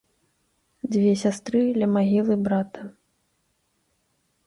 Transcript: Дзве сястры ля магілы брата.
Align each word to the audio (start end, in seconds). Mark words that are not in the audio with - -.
Дзве 0.95 1.11
сястры 1.25 1.61
ля 1.83 1.87
магілы 1.95 2.33
брата. 2.49 2.81